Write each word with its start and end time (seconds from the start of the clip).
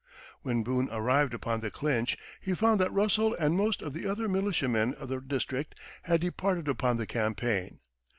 When 0.41 0.63
Boone 0.63 0.89
arrived 0.91 1.31
upon 1.31 1.59
the 1.59 1.69
Clinch 1.69 2.17
he 2.39 2.55
found 2.55 2.79
that 2.81 2.91
Russell 2.91 3.35
and 3.35 3.55
most 3.55 3.83
of 3.83 3.93
the 3.93 4.07
other 4.07 4.27
militiamen 4.27 4.95
of 4.95 5.09
the 5.09 5.19
district 5.21 5.75
had 6.01 6.21
departed 6.21 6.67
upon 6.67 6.97
the 6.97 7.05
campaign. 7.05 7.81